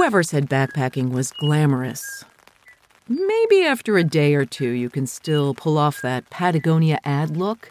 Whoever 0.00 0.22
said 0.22 0.48
backpacking 0.48 1.10
was 1.10 1.30
glamorous? 1.30 2.24
Maybe 3.06 3.66
after 3.66 3.98
a 3.98 4.02
day 4.02 4.34
or 4.34 4.46
two 4.46 4.70
you 4.70 4.88
can 4.88 5.06
still 5.06 5.52
pull 5.52 5.76
off 5.76 6.00
that 6.00 6.30
Patagonia 6.30 6.98
ad 7.04 7.36
look. 7.36 7.70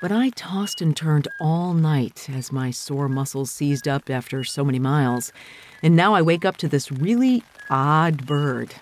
But 0.00 0.10
I 0.10 0.30
tossed 0.30 0.80
and 0.80 0.96
turned 0.96 1.28
all 1.38 1.74
night 1.74 2.30
as 2.30 2.50
my 2.50 2.70
sore 2.70 3.10
muscles 3.10 3.50
seized 3.50 3.86
up 3.86 4.08
after 4.08 4.42
so 4.42 4.64
many 4.64 4.78
miles. 4.78 5.34
And 5.82 5.94
now 5.94 6.14
I 6.14 6.22
wake 6.22 6.46
up 6.46 6.56
to 6.56 6.66
this 6.66 6.90
really 6.90 7.42
odd 7.68 8.26
bird. 8.26 8.74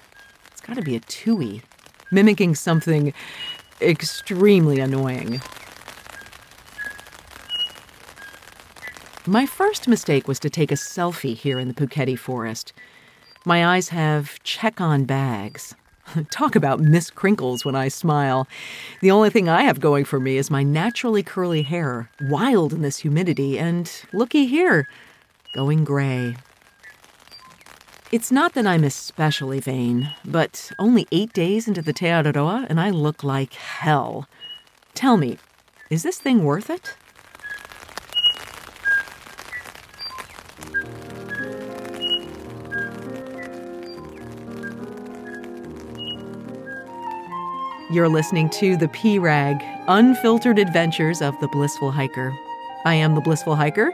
It's 0.52 0.60
got 0.60 0.76
to 0.76 0.82
be 0.82 0.94
a 0.94 1.00
tui, 1.00 1.62
mimicking 2.12 2.54
something 2.54 3.12
extremely 3.80 4.78
annoying. 4.78 5.40
My 9.26 9.46
first 9.46 9.86
mistake 9.86 10.26
was 10.26 10.40
to 10.40 10.50
take 10.50 10.72
a 10.72 10.74
selfie 10.74 11.36
here 11.36 11.60
in 11.60 11.68
the 11.68 11.74
Puketi 11.74 12.18
forest. 12.18 12.72
My 13.44 13.64
eyes 13.64 13.90
have 13.90 14.42
check 14.42 14.80
on 14.80 15.04
bags. 15.04 15.76
Talk 16.32 16.56
about 16.56 16.80
Miss 16.80 17.08
Crinkles 17.08 17.64
when 17.64 17.76
I 17.76 17.86
smile. 17.86 18.48
The 19.00 19.12
only 19.12 19.30
thing 19.30 19.48
I 19.48 19.62
have 19.62 19.78
going 19.78 20.04
for 20.04 20.18
me 20.18 20.38
is 20.38 20.50
my 20.50 20.64
naturally 20.64 21.22
curly 21.22 21.62
hair, 21.62 22.10
wild 22.22 22.72
in 22.72 22.82
this 22.82 22.98
humidity, 22.98 23.60
and 23.60 23.88
looky 24.12 24.46
here, 24.46 24.88
going 25.54 25.84
gray. 25.84 26.34
It's 28.10 28.32
not 28.32 28.54
that 28.54 28.66
I'm 28.66 28.82
especially 28.82 29.60
vain, 29.60 30.12
but 30.24 30.72
only 30.80 31.06
eight 31.12 31.32
days 31.32 31.68
into 31.68 31.80
the 31.80 31.92
Te 31.92 32.06
Araroa 32.06 32.66
and 32.68 32.80
I 32.80 32.90
look 32.90 33.22
like 33.22 33.52
hell. 33.52 34.26
Tell 34.94 35.16
me, 35.16 35.38
is 35.90 36.02
this 36.02 36.18
thing 36.18 36.42
worth 36.42 36.68
it? 36.70 36.96
You're 47.92 48.08
listening 48.08 48.48
to 48.52 48.74
the 48.74 48.88
P 48.88 49.18
Rag, 49.18 49.62
unfiltered 49.86 50.58
adventures 50.58 51.20
of 51.20 51.38
the 51.40 51.48
blissful 51.48 51.90
hiker. 51.90 52.32
I 52.86 52.94
am 52.94 53.14
the 53.14 53.20
blissful 53.20 53.54
hiker, 53.54 53.92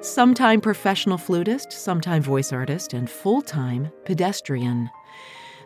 sometime 0.00 0.60
professional 0.60 1.18
flutist, 1.18 1.72
sometime 1.72 2.20
voice 2.20 2.52
artist, 2.52 2.94
and 2.94 3.08
full 3.08 3.40
time 3.40 3.92
pedestrian. 4.04 4.90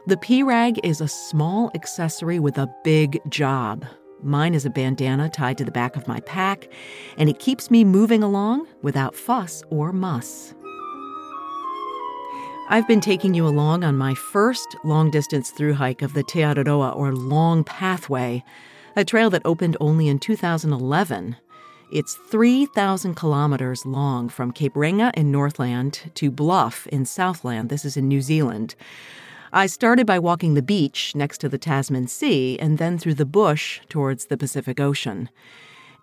The 0.07 0.19
P 0.19 0.43
Rag 0.43 0.85
is 0.85 1.01
a 1.01 1.09
small 1.09 1.71
accessory 1.75 2.39
with 2.39 2.59
a 2.59 2.69
big 2.85 3.19
job. 3.31 3.87
Mine 4.23 4.55
is 4.55 4.67
a 4.67 4.71
bandana 4.71 5.31
tied 5.31 5.57
to 5.57 5.65
the 5.65 5.71
back 5.71 5.97
of 5.97 6.07
my 6.07 6.21
pack, 6.21 6.71
and 7.17 7.31
it 7.31 7.39
keeps 7.39 7.71
me 7.71 7.85
moving 7.85 8.23
along 8.23 8.67
without 8.83 9.15
fuss 9.15 9.63
or 9.71 9.95
muss. 9.95 10.53
I've 12.73 12.89
been 12.89 13.03
taking 13.03 13.35
you 13.35 13.47
along 13.47 13.85
on 13.85 13.99
my 13.99 14.15
first 14.15 14.77
long 14.83 15.11
distance 15.11 15.51
through 15.51 15.75
hike 15.75 16.01
of 16.01 16.15
the 16.15 16.23
Te 16.23 16.39
Araroa 16.39 16.97
or 16.97 17.15
Long 17.15 17.65
Pathway, 17.65 18.43
a 18.97 19.05
trail 19.05 19.29
that 19.29 19.43
opened 19.45 19.77
only 19.79 20.09
in 20.09 20.19
2011. 20.19 21.37
It's 21.93 22.15
3,000 22.15 23.15
kilometers 23.15 23.85
long 23.85 24.31
from 24.31 24.53
Cape 24.53 24.73
Reinga 24.73 25.13
in 25.13 25.31
Northland 25.31 26.13
to 26.15 26.31
Bluff 26.31 26.87
in 26.87 27.05
Southland. 27.05 27.69
This 27.69 27.85
is 27.85 27.99
in 27.99 28.09
New 28.09 28.23
Zealand. 28.23 28.75
I 29.53 29.67
started 29.67 30.07
by 30.07 30.19
walking 30.19 30.55
the 30.55 30.63
beach 30.63 31.15
next 31.15 31.43
to 31.43 31.51
the 31.51 31.59
Tasman 31.59 32.07
Sea 32.07 32.59
and 32.59 32.79
then 32.79 32.97
through 32.97 33.17
the 33.17 33.27
bush 33.27 33.83
towards 33.91 34.29
the 34.29 34.39
Pacific 34.39 34.81
Ocean. 34.81 35.29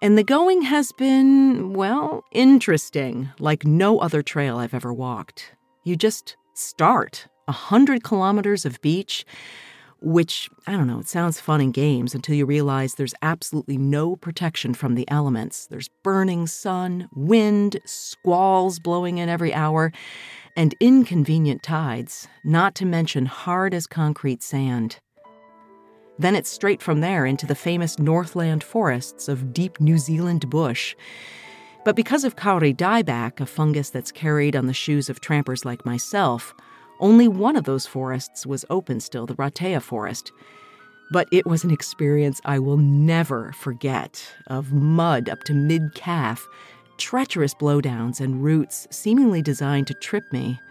And 0.04 0.20
the 0.20 0.24
going 0.24 0.62
has 0.62 0.92
been, 0.92 1.74
well, 1.74 2.26
interesting, 2.32 3.32
like 3.40 3.66
no 3.66 3.98
other 3.98 4.22
trail 4.22 4.60
I've 4.60 4.76
ever 4.76 4.94
walked. 4.94 5.56
You 5.84 5.96
just 5.96 6.36
start 6.60 7.28
100 7.46 8.04
kilometers 8.04 8.66
of 8.66 8.82
beach, 8.82 9.26
which, 10.02 10.50
I 10.68 10.74
don't 10.74 10.88
know, 10.88 11.00
it 11.00 11.08
sounds 11.08 11.40
fun 11.42 11.62
in 11.62 11.72
games 11.72 12.16
until 12.16 12.36
you 12.36 12.46
realize 12.46 12.94
there's 12.94 13.16
absolutely 13.22 13.78
no 13.78 14.16
protection 14.16 14.74
from 14.74 14.96
the 14.96 15.10
elements. 15.10 15.68
There's 15.68 15.90
burning 16.04 16.48
sun, 16.48 17.10
wind, 17.14 17.80
squalls 17.86 18.80
blowing 18.80 19.18
in 19.18 19.30
every 19.30 19.54
hour, 19.54 19.92
and 20.56 20.76
inconvenient 20.80 21.64
tides, 21.64 22.28
not 22.44 22.76
to 22.76 22.86
mention 22.86 23.26
hard 23.26 23.74
as 23.74 23.88
concrete 23.88 24.42
sand. 24.42 25.00
Then 26.18 26.36
it's 26.36 26.50
straight 26.50 26.82
from 26.82 27.00
there 27.00 27.26
into 27.26 27.46
the 27.46 27.56
famous 27.56 27.98
Northland 27.98 28.64
forests 28.64 29.28
of 29.28 29.54
deep 29.54 29.80
New 29.80 29.98
Zealand 29.98 30.50
bush. 30.50 30.96
But 31.90 31.96
because 31.96 32.24
of 32.24 32.36
kauri 32.36 32.72
dieback, 32.72 33.40
a 33.40 33.48
fungus 33.48 33.90
that's 33.90 34.12
carried 34.12 34.56
on 34.56 34.68
the 34.68 34.76
shoes 34.76 35.10
of 35.10 35.22
trampers 35.22 35.66
like 35.66 35.88
myself, 35.88 36.54
only 37.00 37.28
one 37.28 37.56
of 37.56 37.64
those 37.64 37.88
forests 37.88 38.46
was 38.46 38.64
open 38.70 39.00
still, 39.00 39.26
the 39.26 39.34
Raetea 39.34 39.82
forest. 39.82 40.32
But 41.12 41.28
it 41.32 41.48
was 41.48 41.64
an 41.64 41.72
experience 41.72 42.42
I 42.46 42.60
will 42.60 42.78
never 42.78 43.54
forget 43.54 44.24
of 44.46 44.72
mud 44.72 45.30
up 45.30 45.44
to 45.46 45.56
mid 45.56 45.96
calf, 45.96 46.48
treacherous 47.00 47.56
blowdowns, 47.56 48.22
and 48.22 48.44
roots 48.44 48.88
seemingly 48.92 49.42
designed 49.42 49.88
to 49.88 49.96
trip 49.96 50.32
me. 50.32 50.62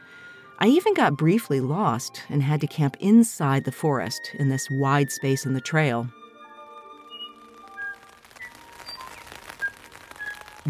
I 0.60 0.68
even 0.68 0.94
got 0.94 1.18
briefly 1.18 1.60
lost 1.60 2.22
and 2.28 2.44
had 2.44 2.60
to 2.60 2.68
camp 2.68 2.96
inside 3.00 3.64
the 3.64 3.72
forest 3.72 4.30
in 4.34 4.50
this 4.50 4.70
wide 4.70 5.10
space 5.10 5.44
in 5.44 5.54
the 5.54 5.60
trail. 5.60 6.08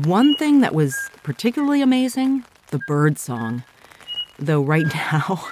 One 0.04 0.36
thing 0.36 0.60
that 0.60 0.75
was 0.75 1.10
particularly 1.25 1.82
amazing 1.82 2.44
the 2.69 2.78
bird 2.86 3.19
song. 3.19 3.64
Though 4.38 4.62
right 4.62 4.86
now, 4.94 5.44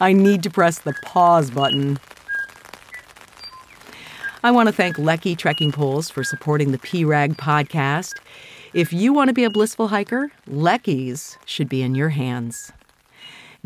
I 0.00 0.12
need 0.12 0.42
to 0.42 0.50
press 0.50 0.80
the 0.80 0.94
pause 1.04 1.52
button. 1.52 2.00
I 4.42 4.50
want 4.50 4.68
to 4.68 4.72
thank 4.72 4.96
Leki 4.96 5.38
Trekking 5.38 5.70
Poles 5.70 6.10
for 6.10 6.24
supporting 6.24 6.72
the 6.72 6.78
P 6.78 7.04
Rag 7.04 7.36
podcast. 7.36 8.14
If 8.72 8.92
you 8.92 9.12
want 9.12 9.28
to 9.28 9.34
be 9.34 9.44
a 9.44 9.50
blissful 9.50 9.86
hiker, 9.86 10.32
Leki's 10.50 11.38
should 11.44 11.68
be 11.68 11.82
in 11.82 11.94
your 11.94 12.08
hands. 12.08 12.72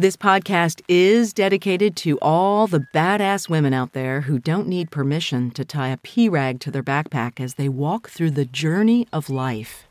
This 0.01 0.17
podcast 0.17 0.81
is 0.87 1.33
dedicated 1.33 1.97
to 1.97 2.21
all 2.23 2.69
the 2.69 2.87
badass 2.95 3.51
women 3.51 3.75
out 3.75 3.95
there 3.95 4.21
who 4.21 4.39
don't 4.39 4.69
need 4.69 4.93
permission 4.93 5.51
to 5.51 5.65
tie 5.65 5.89
a 5.89 5.95
a 5.95 5.97
P 5.97 6.29
rag 6.29 6.61
to 6.61 6.71
their 6.71 6.85
backpack 6.85 7.41
as 7.41 7.55
they 7.55 7.69
walk 7.69 8.09
through 8.09 8.31
the 8.31 8.45
journey 8.45 9.09
of 9.13 9.29
life. 9.29 9.89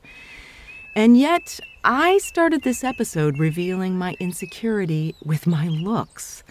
And 0.95 1.19
yet, 1.19 1.59
I 1.84 2.19
started 2.19 2.63
this 2.63 2.85
episode 2.85 3.38
revealing 3.38 3.97
my 3.97 4.16
insecurity 4.18 5.13
with 5.25 5.45
my 5.45 5.68
looks. 5.68 6.41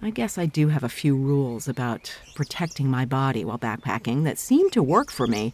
I 0.00 0.10
guess 0.10 0.38
I 0.38 0.46
do 0.46 0.68
have 0.68 0.84
a 0.84 0.88
few 0.88 1.16
rules 1.16 1.66
about 1.66 2.16
protecting 2.36 2.86
my 2.88 3.04
body 3.04 3.44
while 3.44 3.58
backpacking 3.58 4.22
that 4.22 4.38
seem 4.38 4.70
to 4.70 4.84
work 4.84 5.10
for 5.10 5.26
me, 5.26 5.52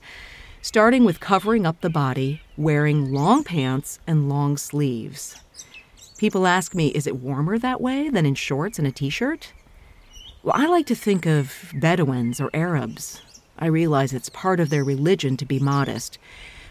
starting 0.60 1.06
with 1.06 1.20
covering 1.20 1.64
up 1.64 1.80
the 1.80 1.88
body, 1.88 2.42
wearing 2.58 3.14
long 3.14 3.44
pants 3.44 3.98
and 4.06 4.28
long 4.28 4.58
sleeves. 4.58 5.36
People 6.18 6.46
ask 6.46 6.74
me, 6.74 6.88
is 6.88 7.06
it 7.06 7.16
warmer 7.16 7.58
that 7.58 7.80
way 7.80 8.08
than 8.08 8.24
in 8.24 8.34
shorts 8.34 8.78
and 8.78 8.86
a 8.86 8.92
t 8.92 9.10
shirt? 9.10 9.52
Well, 10.42 10.54
I 10.56 10.66
like 10.66 10.86
to 10.86 10.94
think 10.94 11.26
of 11.26 11.72
Bedouins 11.74 12.40
or 12.40 12.50
Arabs. 12.54 13.20
I 13.58 13.66
realize 13.66 14.12
it's 14.12 14.28
part 14.28 14.60
of 14.60 14.70
their 14.70 14.84
religion 14.84 15.36
to 15.38 15.44
be 15.44 15.58
modest. 15.58 16.18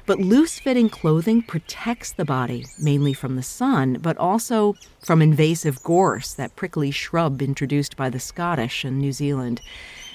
But 0.06 0.20
loose 0.20 0.60
fitting 0.60 0.90
clothing 0.90 1.42
protects 1.42 2.12
the 2.12 2.26
body, 2.26 2.66
mainly 2.78 3.14
from 3.14 3.36
the 3.36 3.44
sun, 3.44 4.00
but 4.02 4.18
also 4.18 4.76
from 5.00 5.22
invasive 5.22 5.82
gorse, 5.82 6.34
that 6.34 6.56
prickly 6.58 6.92
shrub 6.92 7.42
introduced 7.42 7.96
by 7.96 8.10
the 8.10 8.20
Scottish 8.20 8.84
in 8.84 9.00
New 9.00 9.14
Zealand, 9.14 9.62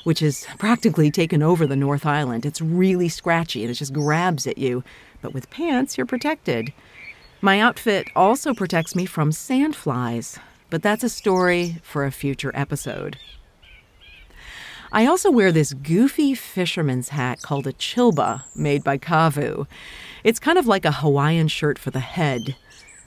which 0.05 0.21
has 0.21 0.47
practically 0.59 1.11
taken 1.11 1.43
over 1.43 1.67
the 1.67 1.77
North 1.77 2.05
Island. 2.05 2.45
It's 2.45 2.61
really 2.61 3.09
scratchy 3.09 3.63
and 3.63 3.71
it 3.71 3.75
just 3.75 3.95
grabs 3.95 4.47
at 4.47 4.59
you. 4.59 4.85
But 5.23 5.33
with 5.33 5.51
pants, 5.51 5.97
you're 5.97 6.07
protected. 6.07 6.73
My 7.41 7.61
outfit 7.61 8.09
also 8.17 8.53
protects 8.53 8.97
me 8.97 9.07
from 9.07 9.31
sandflies, 9.31 10.39
but 10.71 10.83
that's 10.83 11.05
a 11.05 11.09
story 11.09 11.77
for 11.85 12.05
a 12.05 12.11
future 12.11 12.51
episode. 12.53 13.17
I 14.91 15.07
also 15.07 15.31
wear 15.31 15.53
this 15.53 15.73
goofy 15.73 16.35
fisherman's 16.35 17.11
hat 17.11 17.41
called 17.43 17.69
a 17.69 17.73
chillba, 17.73 18.43
made 18.57 18.83
by 18.83 18.99
Kavu. 18.99 19.69
It's 20.25 20.41
kind 20.41 20.59
of 20.59 20.67
like 20.67 20.85
a 20.85 20.91
Hawaiian 20.91 21.47
shirt 21.47 21.79
for 21.79 21.93
the 21.93 22.01
head, 22.01 22.57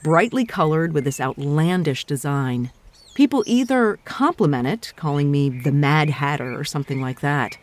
brightly 0.01 0.45
colored 0.45 0.93
with 0.93 1.03
this 1.03 1.19
outlandish 1.19 2.05
design. 2.05 2.71
People 3.15 3.43
either 3.45 3.99
compliment 4.05 4.65
it, 4.65 4.93
calling 4.95 5.29
me 5.29 5.49
the 5.49 5.73
Mad 5.73 6.09
Hatter 6.09 6.57
or 6.57 6.63
something 6.63 7.01
like 7.01 7.19
that, 7.19 7.57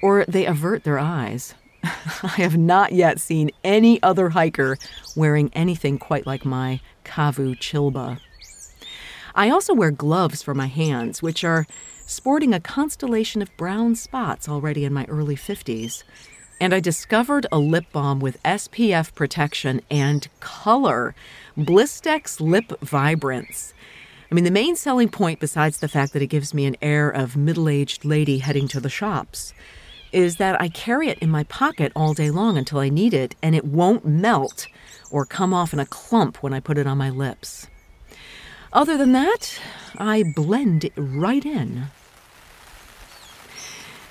or 0.00 0.24
they 0.28 0.46
avert 0.46 0.84
their 0.84 1.00
eyes. 1.00 1.54
I 1.84 2.34
have 2.36 2.56
not 2.56 2.92
yet 2.92 3.20
seen 3.20 3.50
any 3.62 4.02
other 4.02 4.30
hiker 4.30 4.78
wearing 5.16 5.50
anything 5.54 5.98
quite 5.98 6.26
like 6.26 6.44
my 6.44 6.80
Kavu 7.04 7.56
Chillba. 7.56 8.20
I 9.34 9.50
also 9.50 9.74
wear 9.74 9.90
gloves 9.90 10.42
for 10.42 10.54
my 10.54 10.66
hands, 10.66 11.22
which 11.22 11.44
are 11.44 11.66
sporting 12.06 12.52
a 12.52 12.60
constellation 12.60 13.42
of 13.42 13.56
brown 13.56 13.94
spots 13.94 14.48
already 14.48 14.84
in 14.84 14.92
my 14.92 15.04
early 15.06 15.36
50s. 15.36 16.02
and 16.60 16.74
I 16.74 16.80
discovered 16.80 17.46
a 17.52 17.58
lip 17.58 17.84
balm 17.92 18.18
with 18.18 18.42
SPF 18.42 19.14
protection 19.14 19.80
and 19.90 20.26
color 20.40 21.14
Blistex 21.56 22.40
Lip 22.40 22.72
Vibrance. 22.80 23.74
I 24.30 24.34
mean, 24.34 24.44
the 24.44 24.50
main 24.50 24.76
selling 24.76 25.08
point, 25.08 25.40
besides 25.40 25.78
the 25.78 25.88
fact 25.88 26.12
that 26.12 26.22
it 26.22 26.26
gives 26.26 26.52
me 26.52 26.66
an 26.66 26.76
air 26.82 27.08
of 27.08 27.36
middle 27.36 27.68
aged 27.68 28.04
lady 28.04 28.38
heading 28.38 28.68
to 28.68 28.80
the 28.80 28.90
shops, 28.90 29.54
is 30.12 30.36
that 30.36 30.60
I 30.60 30.68
carry 30.68 31.08
it 31.08 31.18
in 31.18 31.30
my 31.30 31.44
pocket 31.44 31.92
all 31.94 32.14
day 32.14 32.30
long 32.30 32.56
until 32.56 32.78
I 32.78 32.88
need 32.88 33.14
it, 33.14 33.34
and 33.42 33.54
it 33.54 33.64
won't 33.64 34.06
melt 34.06 34.66
or 35.10 35.24
come 35.24 35.52
off 35.52 35.72
in 35.72 35.78
a 35.78 35.86
clump 35.86 36.42
when 36.42 36.52
I 36.52 36.60
put 36.60 36.78
it 36.78 36.86
on 36.86 36.98
my 36.98 37.10
lips. 37.10 37.66
Other 38.72 38.96
than 38.96 39.12
that, 39.12 39.60
I 39.96 40.24
blend 40.34 40.84
it 40.84 40.92
right 40.96 41.44
in. 41.44 41.86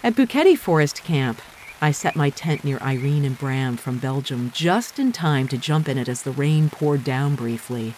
At 0.04 0.16
Puketi 0.16 0.58
Forest 0.58 1.04
Camp, 1.04 1.42
I 1.80 1.92
set 1.92 2.16
my 2.16 2.32
tent 2.32 2.64
near 2.64 2.80
Irene 2.80 3.26
and 3.26 3.38
Bram 3.38 3.78
from 3.78 4.00
Belgium 4.00 4.52
just 4.54 4.98
in 4.98 5.12
time 5.12 5.48
to 5.50 5.58
jump 5.58 5.88
in 5.88 5.98
it 5.98 6.10
as 6.10 6.24
the 6.24 6.32
rain 6.32 6.70
poured 6.70 7.04
down 7.04 7.36
briefly. 7.36 7.94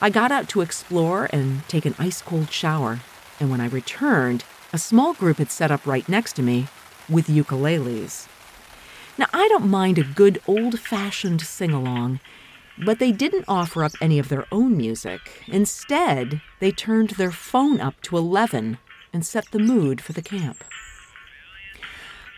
I 0.00 0.10
got 0.10 0.32
out 0.32 0.48
to 0.50 0.60
explore 0.60 1.28
and 1.32 1.66
take 1.68 1.86
an 1.86 1.94
ice 1.98 2.20
cold 2.20 2.50
shower, 2.50 3.00
and 3.40 3.50
when 3.50 3.60
I 3.60 3.68
returned, 3.68 4.44
a 4.72 4.78
small 4.78 5.14
group 5.14 5.38
had 5.38 5.50
set 5.50 5.70
up 5.70 5.86
right 5.86 6.06
next 6.08 6.34
to 6.34 6.42
me 6.42 6.66
with 7.08 7.26
ukuleles. 7.26 8.28
Now, 9.18 9.26
I 9.32 9.48
don't 9.48 9.68
mind 9.68 9.98
a 9.98 10.04
good 10.04 10.40
old 10.46 10.80
fashioned 10.80 11.42
sing 11.42 11.72
along, 11.72 12.20
but 12.78 12.98
they 12.98 13.12
didn't 13.12 13.44
offer 13.46 13.84
up 13.84 13.92
any 14.00 14.18
of 14.18 14.28
their 14.28 14.46
own 14.50 14.76
music. 14.76 15.20
Instead, 15.46 16.40
they 16.60 16.70
turned 16.70 17.10
their 17.10 17.30
phone 17.30 17.80
up 17.80 18.00
to 18.02 18.16
11 18.16 18.78
and 19.12 19.26
set 19.26 19.50
the 19.50 19.58
mood 19.58 20.00
for 20.00 20.12
the 20.12 20.22
camp. 20.22 20.64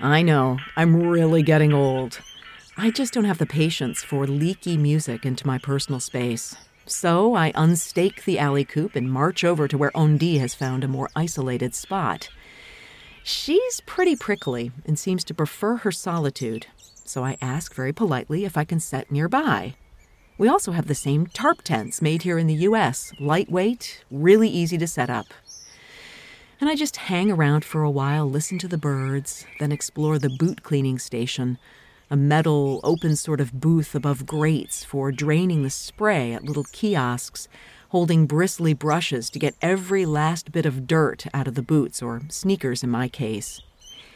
I 0.01 0.23
know, 0.23 0.59
I'm 0.77 0.97
really 0.97 1.43
getting 1.43 1.73
old. 1.73 2.21
I 2.77 2.91
just 2.91 3.13
don't 3.15 3.25
have 3.25 3.39
the 3.39 3.47
patience 3.47 4.03
for 4.03 4.27
leaky 4.27 4.77
music 4.77 5.25
into 5.25 5.47
my 5.47 5.59
personal 5.59 6.01
space. 6.01 6.57
So 6.87 7.35
I 7.35 7.53
unstake 7.53 8.25
the 8.25 8.39
alley 8.39 8.65
coop 8.65 8.97
and 8.97 9.11
march 9.11 9.45
over 9.45 9.69
to 9.69 9.79
where 9.79 9.93
Ondi 9.95 10.39
has 10.41 10.55
found 10.55 10.83
a 10.83 10.89
more 10.89 11.09
isolated 11.15 11.75
spot. 11.75 12.29
She's 13.27 13.81
pretty 13.87 14.17
prickly 14.17 14.71
and 14.85 14.99
seems 14.99 15.25
to 15.25 15.33
prefer 15.33 15.77
her 15.77 15.91
solitude, 15.91 16.67
so 17.07 17.25
I 17.25 17.39
ask 17.41 17.75
very 17.75 17.91
politely 17.91 18.45
if 18.45 18.55
I 18.55 18.65
can 18.65 18.81
set 18.81 19.11
nearby. 19.11 19.77
We 20.37 20.47
also 20.47 20.73
have 20.73 20.89
the 20.89 20.95
same 20.95 21.29
tarp 21.29 21.63
tents 21.63 22.03
made 22.03 22.21
here 22.21 22.37
in 22.37 22.49
the 22.49 22.69
US, 22.69 23.13
lightweight, 23.19 24.05
really 24.11 24.51
easy 24.51 24.77
to 24.77 24.87
set 24.87 25.09
up. 25.09 25.25
And 26.61 26.69
I 26.69 26.75
just 26.77 26.97
hang 26.97 27.33
around 27.33 27.65
for 27.65 27.83
a 27.83 27.91
while, 27.91 28.29
listen 28.29 28.59
to 28.59 28.69
the 28.69 28.77
birds, 28.77 29.47
then 29.59 29.73
explore 29.73 30.19
the 30.19 30.29
boot 30.29 30.63
cleaning 30.63 30.99
station 30.99 31.57
a 32.11 32.17
metal, 32.17 32.79
open 32.85 33.17
sort 33.17 33.41
of 33.41 33.59
booth 33.59 33.95
above 33.95 34.27
grates 34.27 34.85
for 34.85 35.11
draining 35.11 35.63
the 35.63 35.71
spray 35.71 36.35
at 36.35 36.45
little 36.45 36.65
kiosks, 36.65 37.49
holding 37.95 38.27
bristly 38.27 38.75
brushes 38.75 39.31
to 39.31 39.39
get 39.39 39.55
every 39.63 40.05
last 40.05 40.51
bit 40.51 40.67
of 40.67 40.85
dirt 40.85 41.27
out 41.33 41.47
of 41.47 41.55
the 41.55 41.63
boots, 41.63 42.03
or 42.03 42.23
sneakers 42.29 42.83
in 42.83 42.91
my 42.91 43.07
case. 43.07 43.63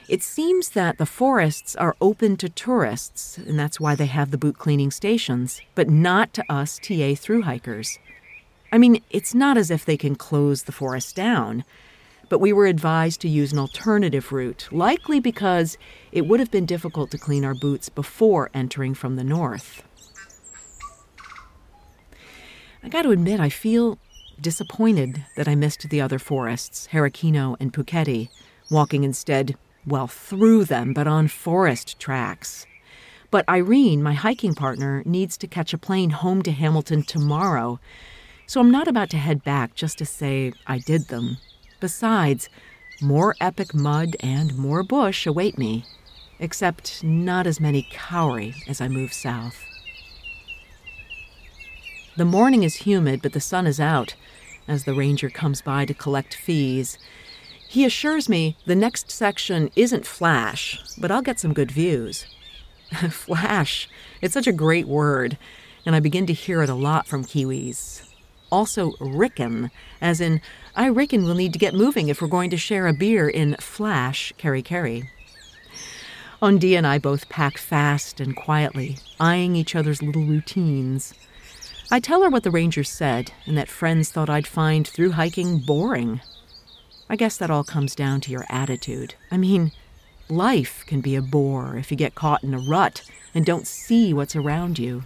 It 0.08 0.20
seems 0.20 0.70
that 0.70 0.98
the 0.98 1.06
forests 1.06 1.76
are 1.76 1.94
open 2.00 2.36
to 2.38 2.48
tourists, 2.48 3.38
and 3.38 3.56
that's 3.56 3.78
why 3.78 3.94
they 3.94 4.06
have 4.06 4.32
the 4.32 4.36
boot 4.36 4.58
cleaning 4.58 4.90
stations, 4.90 5.60
but 5.76 5.88
not 5.88 6.32
to 6.32 6.52
us 6.52 6.80
TA 6.82 7.14
through 7.14 7.42
hikers. 7.42 8.00
I 8.72 8.78
mean, 8.78 9.00
it's 9.10 9.32
not 9.32 9.56
as 9.56 9.70
if 9.70 9.84
they 9.84 9.96
can 9.96 10.16
close 10.16 10.64
the 10.64 10.72
forest 10.72 11.14
down 11.14 11.62
but 12.28 12.40
we 12.40 12.52
were 12.52 12.66
advised 12.66 13.22
to 13.22 13.28
use 13.28 13.52
an 13.52 13.58
alternative 13.58 14.32
route, 14.32 14.68
likely 14.70 15.18
because 15.18 15.78
it 16.12 16.26
would 16.26 16.40
have 16.40 16.50
been 16.50 16.66
difficult 16.66 17.10
to 17.10 17.16
clean 17.16 17.42
our 17.42 17.54
boots 17.54 17.88
before 17.88 18.50
entering 18.52 18.92
from 18.92 19.16
the 19.16 19.24
north. 19.24 19.82
I 22.88 22.90
got 22.90 23.02
to 23.02 23.10
admit, 23.10 23.38
I 23.38 23.50
feel 23.50 23.98
disappointed 24.40 25.22
that 25.36 25.46
I 25.46 25.54
missed 25.54 25.90
the 25.90 26.00
other 26.00 26.18
forests, 26.18 26.88
Herekino 26.90 27.54
and 27.60 27.70
Puketi, 27.70 28.30
walking 28.70 29.04
instead, 29.04 29.58
well, 29.86 30.06
through 30.06 30.64
them, 30.64 30.94
but 30.94 31.06
on 31.06 31.28
forest 31.28 32.00
tracks. 32.00 32.64
But 33.30 33.46
Irene, 33.46 34.02
my 34.02 34.14
hiking 34.14 34.54
partner, 34.54 35.02
needs 35.04 35.36
to 35.36 35.46
catch 35.46 35.74
a 35.74 35.78
plane 35.78 36.08
home 36.08 36.40
to 36.44 36.50
Hamilton 36.50 37.02
tomorrow, 37.02 37.78
so 38.46 38.58
I'm 38.58 38.70
not 38.70 38.88
about 38.88 39.10
to 39.10 39.18
head 39.18 39.44
back 39.44 39.74
just 39.74 39.98
to 39.98 40.06
say 40.06 40.54
I 40.66 40.78
did 40.78 41.08
them. 41.08 41.36
Besides, 41.80 42.48
more 43.02 43.36
epic 43.38 43.74
mud 43.74 44.16
and 44.20 44.56
more 44.56 44.82
bush 44.82 45.26
await 45.26 45.58
me, 45.58 45.84
except 46.38 47.04
not 47.04 47.46
as 47.46 47.60
many 47.60 47.86
kauri 47.94 48.54
as 48.66 48.80
I 48.80 48.88
move 48.88 49.12
south. 49.12 49.62
The 52.18 52.24
morning 52.24 52.64
is 52.64 52.74
humid, 52.74 53.22
but 53.22 53.32
the 53.32 53.38
sun 53.38 53.64
is 53.64 53.78
out 53.78 54.16
as 54.66 54.82
the 54.82 54.92
ranger 54.92 55.30
comes 55.30 55.62
by 55.62 55.84
to 55.84 55.94
collect 55.94 56.34
fees. 56.34 56.98
He 57.68 57.84
assures 57.84 58.28
me 58.28 58.56
the 58.66 58.74
next 58.74 59.12
section 59.12 59.70
isn't 59.76 60.04
flash, 60.04 60.80
but 60.98 61.12
I'll 61.12 61.22
get 61.22 61.38
some 61.38 61.54
good 61.54 61.70
views. 61.70 62.26
flash, 63.10 63.88
it's 64.20 64.34
such 64.34 64.48
a 64.48 64.52
great 64.52 64.88
word, 64.88 65.38
and 65.86 65.94
I 65.94 66.00
begin 66.00 66.26
to 66.26 66.32
hear 66.32 66.60
it 66.60 66.68
a 66.68 66.74
lot 66.74 67.06
from 67.06 67.24
Kiwis 67.24 68.02
also 68.50 68.94
ricken, 68.98 69.70
as 70.00 70.20
in, 70.20 70.40
I 70.74 70.88
reckon 70.88 71.22
we'll 71.22 71.36
need 71.36 71.52
to 71.52 71.58
get 71.58 71.72
moving 71.74 72.08
if 72.08 72.20
we're 72.20 72.28
going 72.28 72.50
to 72.50 72.56
share 72.56 72.88
a 72.88 72.94
beer 72.94 73.28
in 73.28 73.54
Flash 73.60 74.32
Kerikeri. 74.38 75.06
Ondi 76.42 76.74
and 76.74 76.86
I 76.86 76.98
both 76.98 77.28
pack 77.28 77.58
fast 77.58 78.20
and 78.20 78.34
quietly, 78.34 78.96
eyeing 79.20 79.54
each 79.54 79.76
other's 79.76 80.02
little 80.02 80.24
routines. 80.24 81.14
I 81.90 82.00
tell 82.00 82.22
her 82.22 82.28
what 82.28 82.42
the 82.42 82.50
ranger 82.50 82.84
said, 82.84 83.32
and 83.46 83.56
that 83.56 83.68
friends 83.70 84.10
thought 84.10 84.28
I'd 84.28 84.46
find 84.46 84.86
through 84.86 85.12
hiking 85.12 85.58
boring. 85.58 86.20
I 87.08 87.16
guess 87.16 87.38
that 87.38 87.50
all 87.50 87.64
comes 87.64 87.94
down 87.94 88.20
to 88.22 88.30
your 88.30 88.44
attitude. 88.50 89.14
I 89.30 89.38
mean, 89.38 89.72
life 90.28 90.84
can 90.86 91.00
be 91.00 91.16
a 91.16 91.22
bore 91.22 91.76
if 91.76 91.90
you 91.90 91.96
get 91.96 92.14
caught 92.14 92.44
in 92.44 92.52
a 92.52 92.58
rut 92.58 93.02
and 93.34 93.46
don't 93.46 93.66
see 93.66 94.12
what's 94.12 94.36
around 94.36 94.78
you. 94.78 95.04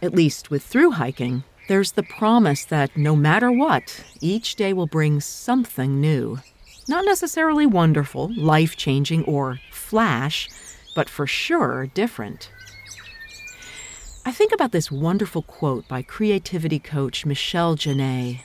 At 0.00 0.14
least 0.14 0.50
with 0.50 0.62
through 0.62 0.92
hiking, 0.92 1.42
there's 1.66 1.92
the 1.92 2.04
promise 2.04 2.64
that 2.66 2.96
no 2.96 3.16
matter 3.16 3.50
what, 3.50 4.04
each 4.20 4.54
day 4.54 4.72
will 4.72 4.86
bring 4.86 5.20
something 5.20 6.00
new. 6.00 6.38
Not 6.88 7.04
necessarily 7.04 7.66
wonderful, 7.66 8.30
life 8.36 8.76
changing, 8.76 9.24
or 9.24 9.58
flash, 9.72 10.48
but 10.94 11.08
for 11.08 11.26
sure 11.26 11.86
different. 11.86 12.50
I 14.24 14.32
think 14.32 14.52
about 14.52 14.72
this 14.72 14.90
wonderful 14.90 15.42
quote 15.42 15.88
by 15.88 16.02
creativity 16.02 16.78
coach 16.78 17.26
Michele 17.26 17.76
Jennae. 17.76 18.40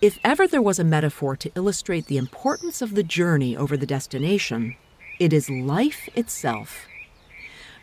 If 0.00 0.18
ever 0.24 0.46
there 0.46 0.62
was 0.62 0.78
a 0.78 0.84
metaphor 0.84 1.36
to 1.36 1.52
illustrate 1.54 2.06
the 2.06 2.16
importance 2.16 2.80
of 2.80 2.94
the 2.94 3.02
journey 3.02 3.56
over 3.56 3.76
the 3.76 3.86
destination, 3.86 4.76
it 5.18 5.32
is 5.32 5.50
life 5.50 6.08
itself 6.14 6.86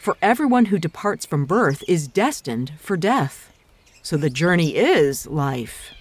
for 0.07 0.15
everyone 0.21 0.65
who 0.65 0.79
departs 0.79 1.25
from 1.25 1.45
birth 1.45 1.83
is 1.85 2.07
destined 2.07 2.71
for 2.79 2.95
death. 2.95 3.51
So 4.01 4.15
the 4.15 4.29
journey 4.29 4.75
is 4.75 5.27
life. 5.27 5.93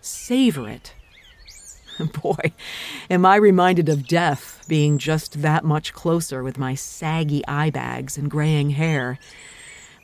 Savor 0.00 0.68
it. 0.68 0.94
Boy, 2.22 2.52
am 3.10 3.26
I 3.26 3.34
reminded 3.34 3.88
of 3.88 4.06
death 4.06 4.64
being 4.68 4.98
just 4.98 5.42
that 5.42 5.64
much 5.64 5.92
closer 5.92 6.44
with 6.44 6.56
my 6.56 6.76
saggy 6.76 7.44
eye 7.48 7.70
bags 7.70 8.16
and 8.16 8.30
graying 8.30 8.70
hair. 8.70 9.18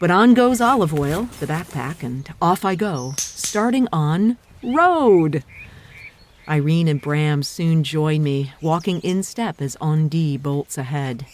But 0.04 0.10
on 0.10 0.34
goes 0.34 0.60
olive 0.60 0.92
oil, 0.92 1.30
the 1.40 1.46
backpack, 1.46 2.02
and 2.02 2.28
off 2.42 2.62
I 2.62 2.74
go, 2.74 3.14
starting 3.16 3.88
on 3.90 4.36
road. 4.62 5.42
Irene 6.46 6.88
and 6.88 7.00
Bram 7.00 7.42
soon 7.42 7.82
join 7.82 8.22
me, 8.22 8.52
walking 8.60 9.00
in 9.00 9.22
step 9.22 9.62
as 9.62 9.78
Ondi 9.80 10.36
bolts 10.36 10.76
ahead. 10.76 11.24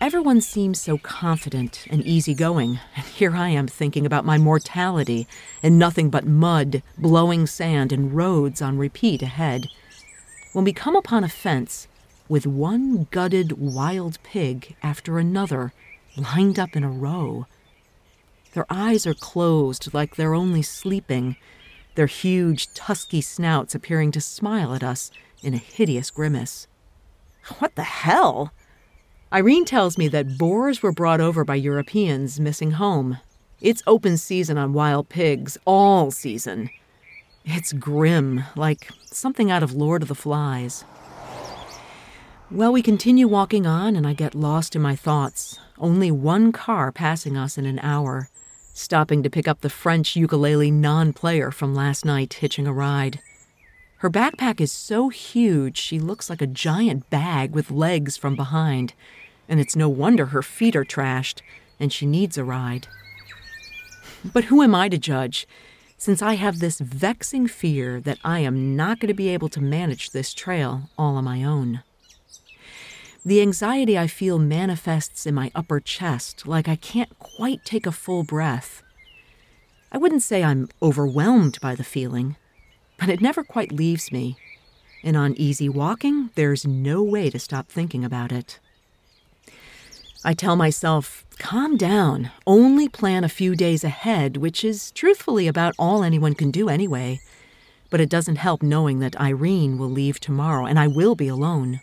Everyone 0.00 0.40
seems 0.40 0.80
so 0.80 0.98
confident 0.98 1.86
and 1.88 2.04
easygoing, 2.04 2.80
and 2.96 3.06
here 3.06 3.36
I 3.36 3.50
am 3.50 3.68
thinking 3.68 4.04
about 4.04 4.24
my 4.24 4.36
mortality 4.36 5.28
and 5.62 5.78
nothing 5.78 6.10
but 6.10 6.26
mud, 6.26 6.82
blowing 6.98 7.46
sand, 7.46 7.92
and 7.92 8.16
roads 8.16 8.60
on 8.60 8.76
repeat 8.76 9.22
ahead. 9.22 9.68
When 10.52 10.64
we 10.64 10.72
come 10.72 10.96
upon 10.96 11.22
a 11.22 11.28
fence 11.28 11.86
with 12.28 12.44
one 12.44 13.06
gutted 13.12 13.52
wild 13.52 14.18
pig 14.24 14.74
after 14.82 15.20
another 15.20 15.72
lined 16.16 16.58
up 16.58 16.76
in 16.76 16.84
a 16.84 16.90
row. 16.90 17.46
Their 18.52 18.66
eyes 18.70 19.06
are 19.06 19.14
closed 19.14 19.92
like 19.92 20.16
they're 20.16 20.34
only 20.34 20.62
sleeping, 20.62 21.36
their 21.94 22.06
huge, 22.06 22.72
tusky 22.74 23.20
snouts 23.20 23.74
appearing 23.74 24.12
to 24.12 24.20
smile 24.20 24.74
at 24.74 24.82
us 24.82 25.10
in 25.42 25.54
a 25.54 25.58
hideous 25.58 26.10
grimace. 26.10 26.66
What 27.58 27.74
the 27.74 27.82
hell? 27.82 28.52
Irene 29.32 29.64
tells 29.64 29.98
me 29.98 30.08
that 30.08 30.38
boars 30.38 30.82
were 30.82 30.92
brought 30.92 31.20
over 31.20 31.44
by 31.44 31.56
Europeans 31.56 32.38
missing 32.38 32.72
home. 32.72 33.18
It's 33.60 33.82
open 33.86 34.16
season 34.16 34.58
on 34.58 34.72
wild 34.72 35.08
pigs, 35.08 35.58
all 35.64 36.10
season. 36.10 36.70
It's 37.44 37.72
grim, 37.72 38.44
like 38.56 38.88
something 39.06 39.50
out 39.50 39.62
of 39.62 39.74
Lord 39.74 40.02
of 40.02 40.08
the 40.08 40.14
Flies. 40.14 40.84
Well, 42.50 42.72
we 42.72 42.82
continue 42.82 43.26
walking 43.26 43.66
on, 43.66 43.96
and 43.96 44.06
I 44.06 44.12
get 44.12 44.34
lost 44.34 44.76
in 44.76 44.82
my 44.82 44.94
thoughts. 44.94 45.58
Only 45.78 46.10
one 46.10 46.52
car 46.52 46.92
passing 46.92 47.38
us 47.38 47.56
in 47.56 47.64
an 47.64 47.78
hour, 47.78 48.28
stopping 48.74 49.22
to 49.22 49.30
pick 49.30 49.48
up 49.48 49.62
the 49.62 49.70
French 49.70 50.14
ukulele 50.14 50.70
non 50.70 51.14
player 51.14 51.50
from 51.50 51.74
last 51.74 52.04
night 52.04 52.34
hitching 52.34 52.66
a 52.66 52.72
ride. 52.72 53.18
Her 53.98 54.10
backpack 54.10 54.60
is 54.60 54.70
so 54.70 55.08
huge, 55.08 55.78
she 55.78 55.98
looks 55.98 56.28
like 56.28 56.42
a 56.42 56.46
giant 56.46 57.08
bag 57.08 57.52
with 57.54 57.70
legs 57.70 58.18
from 58.18 58.36
behind, 58.36 58.92
and 59.48 59.58
it's 59.58 59.74
no 59.74 59.88
wonder 59.88 60.26
her 60.26 60.42
feet 60.42 60.76
are 60.76 60.84
trashed 60.84 61.40
and 61.80 61.90
she 61.90 62.04
needs 62.04 62.36
a 62.36 62.44
ride. 62.44 62.86
But 64.22 64.44
who 64.44 64.62
am 64.62 64.74
I 64.74 64.90
to 64.90 64.98
judge? 64.98 65.48
Since 65.96 66.20
I 66.20 66.34
have 66.34 66.58
this 66.58 66.78
vexing 66.78 67.48
fear 67.48 68.00
that 68.02 68.18
I 68.22 68.40
am 68.40 68.76
not 68.76 69.00
going 69.00 69.08
to 69.08 69.14
be 69.14 69.30
able 69.30 69.48
to 69.48 69.62
manage 69.62 70.10
this 70.10 70.34
trail 70.34 70.90
all 70.98 71.16
on 71.16 71.24
my 71.24 71.42
own. 71.42 71.82
The 73.26 73.40
anxiety 73.40 73.98
I 73.98 74.06
feel 74.06 74.38
manifests 74.38 75.24
in 75.24 75.34
my 75.34 75.50
upper 75.54 75.80
chest, 75.80 76.46
like 76.46 76.68
I 76.68 76.76
can't 76.76 77.18
quite 77.18 77.64
take 77.64 77.86
a 77.86 77.92
full 77.92 78.22
breath. 78.22 78.82
I 79.90 79.96
wouldn't 79.96 80.22
say 80.22 80.44
I'm 80.44 80.68
overwhelmed 80.82 81.58
by 81.62 81.74
the 81.74 81.84
feeling, 81.84 82.36
but 82.98 83.08
it 83.08 83.22
never 83.22 83.42
quite 83.42 83.72
leaves 83.72 84.12
me. 84.12 84.36
And 85.02 85.16
on 85.16 85.32
easy 85.38 85.70
walking, 85.70 86.30
there's 86.34 86.66
no 86.66 87.02
way 87.02 87.30
to 87.30 87.38
stop 87.38 87.68
thinking 87.68 88.04
about 88.04 88.30
it. 88.30 88.60
I 90.22 90.34
tell 90.34 90.56
myself, 90.56 91.24
calm 91.38 91.78
down, 91.78 92.30
only 92.46 92.90
plan 92.90 93.24
a 93.24 93.28
few 93.30 93.56
days 93.56 93.84
ahead, 93.84 94.36
which 94.36 94.62
is 94.64 94.90
truthfully 94.90 95.48
about 95.48 95.74
all 95.78 96.02
anyone 96.02 96.34
can 96.34 96.50
do 96.50 96.68
anyway. 96.68 97.20
But 97.88 98.02
it 98.02 98.10
doesn't 98.10 98.36
help 98.36 98.62
knowing 98.62 98.98
that 98.98 99.18
Irene 99.18 99.78
will 99.78 99.90
leave 99.90 100.20
tomorrow 100.20 100.66
and 100.66 100.78
I 100.78 100.88
will 100.88 101.14
be 101.14 101.28
alone. 101.28 101.80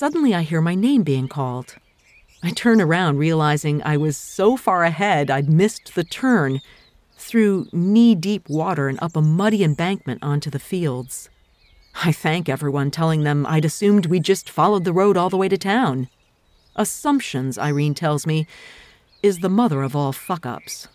Suddenly, 0.00 0.34
I 0.34 0.44
hear 0.44 0.62
my 0.62 0.74
name 0.74 1.02
being 1.02 1.28
called. 1.28 1.76
I 2.42 2.52
turn 2.52 2.80
around, 2.80 3.18
realizing 3.18 3.82
I 3.82 3.98
was 3.98 4.16
so 4.16 4.56
far 4.56 4.82
ahead 4.82 5.30
I'd 5.30 5.50
missed 5.50 5.94
the 5.94 6.04
turn 6.04 6.62
through 7.18 7.66
knee 7.70 8.14
deep 8.14 8.48
water 8.48 8.88
and 8.88 8.98
up 9.02 9.14
a 9.14 9.20
muddy 9.20 9.62
embankment 9.62 10.22
onto 10.22 10.48
the 10.48 10.58
fields. 10.58 11.28
I 12.02 12.12
thank 12.12 12.48
everyone, 12.48 12.90
telling 12.90 13.24
them 13.24 13.44
I'd 13.44 13.66
assumed 13.66 14.06
we 14.06 14.20
just 14.20 14.48
followed 14.48 14.84
the 14.86 14.94
road 14.94 15.18
all 15.18 15.28
the 15.28 15.36
way 15.36 15.50
to 15.50 15.58
town. 15.58 16.08
Assumptions, 16.76 17.58
Irene 17.58 17.92
tells 17.92 18.26
me, 18.26 18.46
is 19.22 19.40
the 19.40 19.50
mother 19.50 19.82
of 19.82 19.94
all 19.94 20.12
fuck 20.12 20.46
ups. 20.46 20.88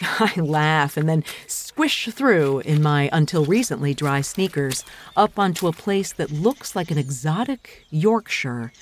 I 0.18 0.32
laugh 0.36 0.96
and 0.96 1.08
then 1.08 1.24
squish 1.46 2.06
through 2.06 2.60
in 2.60 2.82
my 2.82 3.10
until 3.12 3.44
recently 3.44 3.92
dry 3.92 4.22
sneakers 4.22 4.84
up 5.16 5.38
onto 5.38 5.66
a 5.66 5.72
place 5.72 6.12
that 6.14 6.30
looks 6.30 6.74
like 6.74 6.90
an 6.90 6.98
exotic 6.98 7.84
Yorkshire. 7.90 8.72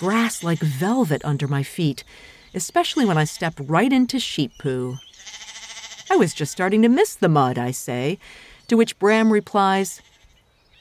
Grass 0.00 0.42
like 0.42 0.58
velvet 0.58 1.24
under 1.24 1.46
my 1.46 1.62
feet, 1.62 2.02
especially 2.52 3.04
when 3.04 3.16
I 3.16 3.24
step 3.24 3.54
right 3.58 3.92
into 3.92 4.18
sheep 4.18 4.52
poo. 4.58 4.96
I 6.10 6.16
was 6.16 6.34
just 6.34 6.52
starting 6.52 6.82
to 6.82 6.88
miss 6.88 7.14
the 7.14 7.28
mud, 7.28 7.58
I 7.58 7.70
say, 7.70 8.18
to 8.68 8.76
which 8.76 8.98
Bram 8.98 9.32
replies, 9.32 10.02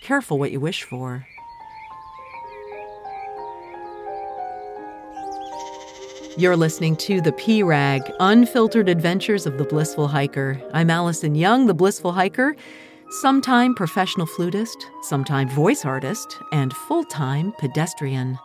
Careful 0.01 0.37
what 0.37 0.51
you 0.51 0.59
wish 0.59 0.83
for. 0.83 1.27
You're 6.37 6.57
listening 6.57 6.97
to 6.97 7.21
the 7.21 7.31
P 7.31 7.63
Rag 7.63 8.11
Unfiltered 8.19 8.89
Adventures 8.89 9.45
of 9.45 9.57
the 9.57 9.63
Blissful 9.63 10.09
Hiker. 10.09 10.61
I'm 10.73 10.89
Alison 10.89 11.33
Young, 11.33 11.65
the 11.65 11.73
Blissful 11.73 12.11
Hiker, 12.11 12.57
sometime 13.21 13.73
professional 13.73 14.25
flutist, 14.25 14.85
sometime 15.03 15.47
voice 15.47 15.85
artist, 15.85 16.37
and 16.51 16.73
full 16.73 17.05
time 17.05 17.53
pedestrian. 17.57 18.37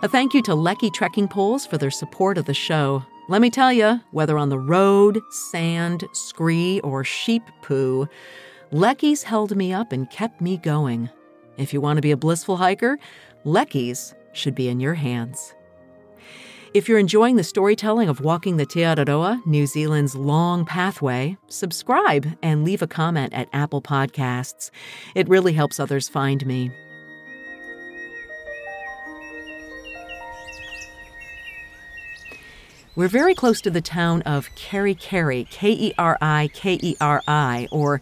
A 0.00 0.08
thank 0.08 0.32
you 0.32 0.40
to 0.44 0.52
Leki 0.52 0.90
Trekking 0.90 1.28
Poles 1.28 1.66
for 1.66 1.76
their 1.76 1.90
support 1.90 2.38
of 2.38 2.46
the 2.46 2.54
show. 2.54 3.04
Let 3.28 3.42
me 3.42 3.50
tell 3.50 3.74
you, 3.74 4.00
whether 4.12 4.38
on 4.38 4.48
the 4.48 4.58
road, 4.58 5.20
sand, 5.50 6.04
scree, 6.14 6.80
or 6.80 7.04
sheep 7.04 7.42
poo, 7.60 8.08
Leki's 8.72 9.22
held 9.22 9.54
me 9.54 9.70
up 9.70 9.92
and 9.92 10.08
kept 10.08 10.40
me 10.40 10.56
going. 10.56 11.10
If 11.58 11.74
you 11.74 11.82
want 11.82 11.98
to 11.98 12.02
be 12.02 12.12
a 12.12 12.16
blissful 12.16 12.56
hiker, 12.56 12.98
Leki's 13.44 14.14
should 14.32 14.54
be 14.54 14.68
in 14.68 14.80
your 14.80 14.94
hands. 14.94 15.52
If 16.74 16.88
you're 16.88 16.98
enjoying 16.98 17.36
the 17.36 17.44
storytelling 17.44 18.08
of 18.08 18.22
Walking 18.22 18.56
the 18.56 18.64
Te 18.64 18.80
Araroa, 18.80 19.44
New 19.44 19.66
Zealand's 19.66 20.14
long 20.14 20.64
pathway, 20.64 21.36
subscribe 21.48 22.38
and 22.42 22.64
leave 22.64 22.80
a 22.80 22.86
comment 22.86 23.34
at 23.34 23.50
Apple 23.52 23.82
Podcasts. 23.82 24.70
It 25.14 25.28
really 25.28 25.52
helps 25.52 25.78
others 25.78 26.08
find 26.08 26.46
me. 26.46 26.70
We're 32.96 33.08
very 33.08 33.34
close 33.34 33.60
to 33.60 33.70
the 33.70 33.82
town 33.82 34.22
of 34.22 34.48
Kerikeri, 34.54 35.50
K 35.50 35.72
E 35.72 35.94
R 35.98 36.16
I 36.22 36.48
K 36.54 36.78
E 36.82 36.96
R 37.02 37.22
I, 37.28 37.68
or 37.70 38.00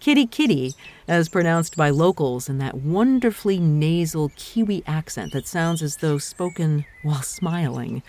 Kitty 0.00 0.26
Kitty, 0.26 0.74
as 1.08 1.30
pronounced 1.30 1.74
by 1.74 1.88
locals 1.88 2.48
in 2.48 2.58
that 2.58 2.76
wonderfully 2.76 3.58
nasal 3.58 4.30
Kiwi 4.36 4.82
accent 4.86 5.32
that 5.32 5.46
sounds 5.46 5.82
as 5.82 5.96
though 5.96 6.18
spoken 6.18 6.84
while 7.02 7.22
smiling. 7.22 8.02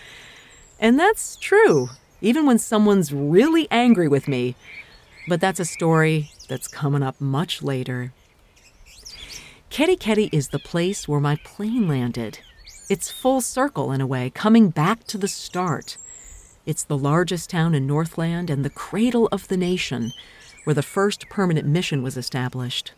And 0.80 1.00
that's 1.00 1.38
true, 1.38 1.90
even 2.22 2.46
when 2.46 2.60
someone's 2.60 3.14
really 3.14 3.68
angry 3.72 4.10
with 4.10 4.28
me. 4.28 4.56
But 5.28 5.40
that's 5.40 5.60
a 5.60 5.66
story 5.66 6.32
that's 6.50 6.68
coming 6.68 7.02
up 7.02 7.20
much 7.22 7.64
later. 7.64 8.12
Kerikeri 9.72 10.30
is 10.34 10.50
the 10.50 10.60
place 10.60 11.08
where 11.08 11.20
my 11.20 11.38
plane 11.38 11.88
landed. 11.88 12.40
It's 12.90 13.12
full 13.12 13.40
circle 13.40 13.92
in 13.92 14.02
a 14.02 14.08
way, 14.08 14.32
coming 14.32 14.70
back 14.70 15.06
to 15.06 15.18
the 15.18 15.28
start. 15.28 15.98
It's 16.66 16.84
the 16.84 16.98
largest 16.98 17.50
town 17.50 17.76
in 17.76 17.88
Northland 17.88 18.50
and 18.50 18.66
the 18.66 18.70
cradle 18.70 19.30
of 19.32 19.48
the 19.48 19.58
nation 19.58 20.12
where 20.64 20.74
the 20.74 20.82
first 20.82 21.30
permanent 21.30 21.68
mission 21.68 22.04
was 22.04 22.18
established. 22.18 22.94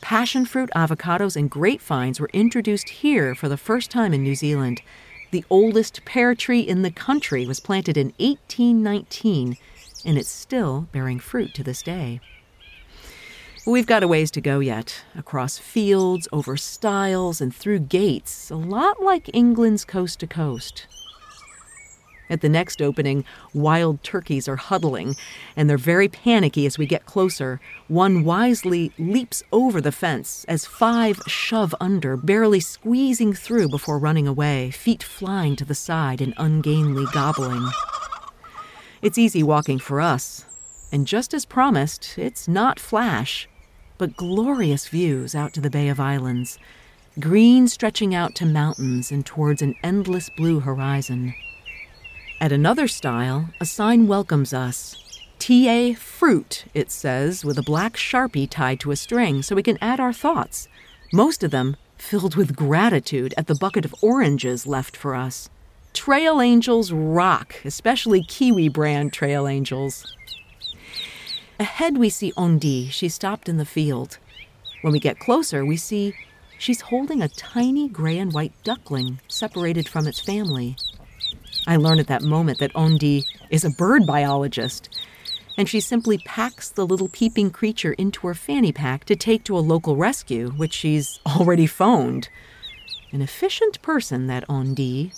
Passion 0.00 0.44
fruit, 0.44 0.70
avocados, 0.76 1.36
and 1.36 1.50
grapevines 1.50 2.20
were 2.20 2.30
introduced 2.32 2.88
here 2.88 3.34
for 3.34 3.48
the 3.48 3.56
first 3.56 3.90
time 3.90 4.12
in 4.12 4.22
New 4.22 4.34
Zealand. 4.34 4.82
The 5.30 5.44
oldest 5.48 6.04
pear 6.04 6.34
tree 6.34 6.60
in 6.60 6.82
the 6.82 6.90
country 6.90 7.46
was 7.46 7.58
planted 7.58 7.96
in 7.96 8.12
1819, 8.18 9.56
and 10.04 10.18
it's 10.18 10.28
still 10.28 10.88
bearing 10.92 11.18
fruit 11.18 11.54
to 11.54 11.64
this 11.64 11.82
day. 11.82 12.20
We've 13.66 13.86
got 13.86 14.02
a 14.02 14.08
ways 14.08 14.30
to 14.32 14.42
go 14.42 14.60
yet, 14.60 15.04
across 15.16 15.56
fields, 15.56 16.28
over 16.30 16.58
stiles, 16.58 17.40
and 17.40 17.54
through 17.54 17.78
gates, 17.78 18.50
a 18.50 18.56
lot 18.56 19.02
like 19.02 19.30
England's 19.32 19.86
coast 19.86 20.20
to 20.20 20.26
coast. 20.26 20.86
At 22.30 22.40
the 22.40 22.48
next 22.48 22.80
opening, 22.80 23.24
wild 23.52 24.02
turkeys 24.02 24.48
are 24.48 24.56
huddling, 24.56 25.16
and 25.56 25.68
they're 25.68 25.76
very 25.76 26.08
panicky 26.08 26.64
as 26.64 26.78
we 26.78 26.86
get 26.86 27.06
closer. 27.06 27.60
One 27.88 28.24
wisely 28.24 28.92
leaps 28.98 29.42
over 29.52 29.80
the 29.80 29.92
fence 29.92 30.44
as 30.48 30.64
five 30.64 31.20
shove 31.26 31.74
under, 31.80 32.16
barely 32.16 32.60
squeezing 32.60 33.34
through 33.34 33.68
before 33.68 33.98
running 33.98 34.26
away, 34.26 34.70
feet 34.70 35.02
flying 35.02 35.54
to 35.56 35.64
the 35.64 35.74
side 35.74 36.20
in 36.20 36.34
ungainly 36.36 37.04
gobbling. 37.12 37.68
It's 39.02 39.18
easy 39.18 39.42
walking 39.42 39.78
for 39.78 40.00
us, 40.00 40.46
and 40.90 41.06
just 41.06 41.34
as 41.34 41.44
promised, 41.44 42.16
it's 42.16 42.48
not 42.48 42.80
flash, 42.80 43.48
but 43.98 44.16
glorious 44.16 44.88
views 44.88 45.34
out 45.34 45.52
to 45.52 45.60
the 45.60 45.70
Bay 45.70 45.88
of 45.88 46.00
Islands, 46.00 46.58
green 47.20 47.68
stretching 47.68 48.14
out 48.14 48.34
to 48.36 48.46
mountains 48.46 49.12
and 49.12 49.26
towards 49.26 49.60
an 49.60 49.74
endless 49.82 50.30
blue 50.30 50.60
horizon. 50.60 51.34
At 52.40 52.52
another 52.52 52.88
stile, 52.88 53.50
a 53.60 53.64
sign 53.64 54.06
welcomes 54.06 54.52
us. 54.52 54.96
TA 55.38 55.94
Fruit, 55.94 56.64
it 56.74 56.90
says, 56.90 57.44
with 57.44 57.58
a 57.58 57.62
black 57.62 57.96
sharpie 57.96 58.48
tied 58.48 58.80
to 58.80 58.90
a 58.90 58.96
string 58.96 59.42
so 59.42 59.54
we 59.54 59.62
can 59.62 59.78
add 59.80 60.00
our 60.00 60.12
thoughts. 60.12 60.68
Most 61.12 61.42
of 61.42 61.50
them 61.50 61.76
filled 61.96 62.34
with 62.34 62.56
gratitude 62.56 63.34
at 63.36 63.46
the 63.46 63.54
bucket 63.54 63.84
of 63.84 63.94
oranges 64.02 64.66
left 64.66 64.96
for 64.96 65.14
us. 65.14 65.48
Trail 65.92 66.40
angels 66.40 66.92
rock, 66.92 67.54
especially 67.64 68.22
Kiwi 68.24 68.68
brand 68.68 69.12
trail 69.12 69.46
angels. 69.46 70.16
Ahead, 71.60 71.96
we 71.98 72.10
see 72.10 72.32
Ondi. 72.36 72.90
She 72.90 73.08
stopped 73.08 73.48
in 73.48 73.58
the 73.58 73.64
field. 73.64 74.18
When 74.82 74.92
we 74.92 74.98
get 74.98 75.20
closer, 75.20 75.64
we 75.64 75.76
see 75.76 76.14
she's 76.58 76.80
holding 76.80 77.22
a 77.22 77.28
tiny 77.28 77.88
gray 77.88 78.18
and 78.18 78.32
white 78.32 78.52
duckling 78.64 79.20
separated 79.28 79.88
from 79.88 80.06
its 80.06 80.20
family. 80.20 80.76
I 81.66 81.76
learn 81.76 81.98
at 81.98 82.06
that 82.08 82.22
moment 82.22 82.58
that 82.58 82.74
Ondi 82.74 83.24
is 83.50 83.64
a 83.64 83.70
bird 83.70 84.06
biologist, 84.06 84.88
and 85.56 85.68
she 85.68 85.80
simply 85.80 86.18
packs 86.18 86.68
the 86.68 86.86
little 86.86 87.08
peeping 87.08 87.50
creature 87.50 87.92
into 87.94 88.26
her 88.26 88.34
fanny 88.34 88.72
pack 88.72 89.04
to 89.06 89.16
take 89.16 89.44
to 89.44 89.56
a 89.56 89.60
local 89.60 89.96
rescue, 89.96 90.50
which 90.50 90.72
she's 90.72 91.20
already 91.26 91.66
phoned. 91.66 92.28
An 93.12 93.22
efficient 93.22 93.80
person, 93.82 94.26
that 94.26 94.44
Ondi. 94.48 95.12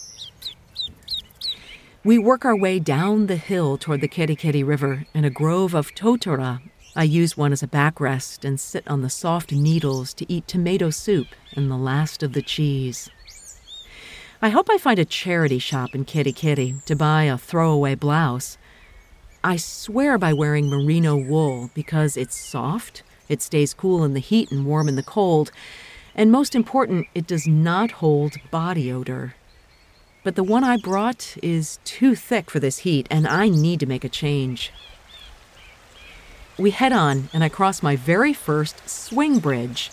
We 2.05 2.19
work 2.19 2.45
our 2.45 2.57
way 2.57 2.79
down 2.79 3.27
the 3.27 3.37
hill 3.37 3.77
toward 3.79 4.01
the 4.01 4.09
Kerikeri 4.09 4.65
River 4.65 5.07
in 5.15 5.25
a 5.25 5.31
grove 5.31 5.75
of 5.75 5.95
totara, 5.95 6.61
I 6.99 7.03
use 7.03 7.37
one 7.37 7.53
as 7.53 7.63
a 7.63 7.69
backrest 7.69 8.43
and 8.43 8.59
sit 8.59 8.89
on 8.89 9.03
the 9.03 9.11
soft 9.11 9.53
needles 9.53 10.15
to 10.15 10.33
eat 10.33 10.49
tomato 10.49 10.89
soup 10.89 11.27
and 11.53 11.71
the 11.71 11.77
last 11.77 12.23
of 12.23 12.33
the 12.33 12.41
cheese. 12.41 13.11
I 14.43 14.51
hope 14.51 14.69
I 14.69 14.77
find 14.77 14.99
a 14.99 15.07
charity 15.07 15.59
shop 15.59 15.95
in 15.95 16.05
Kitty 16.05 16.33
Kitty 16.33 16.75
to 16.85 16.95
buy 16.95 17.23
a 17.25 17.39
throwaway 17.39 17.95
blouse. 17.95 18.59
I 19.43 19.57
swear 19.57 20.19
by 20.19 20.35
wearing 20.35 20.69
merino 20.69 21.17
wool 21.17 21.71
because 21.73 22.19
it's 22.19 22.37
soft, 22.37 23.03
it 23.31 23.41
stays 23.41 23.73
cool 23.73 24.05
in 24.05 24.13
the 24.13 24.21
heat 24.21 24.51
and 24.51 24.67
warm 24.67 24.89
in 24.89 24.97
the 24.97 25.03
cold, 25.03 25.53
and 26.15 26.31
most 26.31 26.55
important, 26.55 27.07
it 27.15 27.27
does 27.27 27.47
not 27.47 27.93
hold 27.93 28.35
body 28.51 28.93
odor. 28.93 29.35
But 30.23 30.35
the 30.35 30.45
one 30.45 30.65
I 30.65 30.77
brought 30.77 31.37
is 31.43 31.79
too 31.85 32.15
thick 32.15 32.51
for 32.51 32.61
this 32.61 32.79
heat, 32.79 33.07
and 33.11 33.27
I 33.27 33.49
need 33.49 33.81
to 33.81 33.87
make 33.87 34.05
a 34.05 34.09
change. 34.11 34.71
We 36.59 36.73
head 36.73 36.93
on, 36.93 37.31
and 37.33 37.43
I 37.43 37.49
cross 37.49 37.83
my 37.83 37.97
very 37.97 38.35
first 38.35 38.87
swing 38.87 39.39
bridge. 39.39 39.91